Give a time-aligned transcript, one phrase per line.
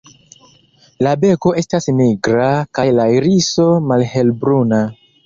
[1.07, 2.47] La beko estas nigra
[2.79, 4.81] kaj la iriso malhelbruna.